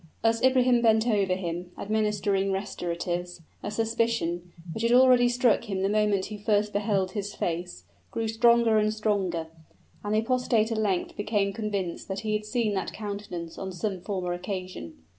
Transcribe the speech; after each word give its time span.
As 0.23 0.41
Ibrahim 0.41 0.81
bent 0.81 1.05
over 1.07 1.35
him, 1.35 1.69
administering 1.77 2.51
restoratives, 2.51 3.39
a 3.61 3.69
suspicion, 3.69 4.51
which 4.73 4.81
had 4.81 4.91
already 4.93 5.29
struck 5.29 5.65
him 5.65 5.83
the 5.83 5.89
moment 5.89 6.25
he 6.25 6.39
first 6.39 6.73
beheld 6.73 7.11
his 7.11 7.35
face, 7.35 7.83
grew 8.09 8.27
stronger 8.27 8.79
and 8.79 8.91
stronger; 8.91 9.49
and 10.03 10.15
the 10.15 10.19
apostate 10.21 10.71
at 10.71 10.79
length 10.79 11.15
became 11.15 11.53
convinced 11.53 12.07
that 12.07 12.21
he 12.21 12.33
had 12.33 12.45
seen 12.45 12.73
that 12.73 12.93
countenance 12.93 13.59
on 13.59 13.71
some 13.71 14.01
former 14.01 14.33
occasion. 14.33 15.03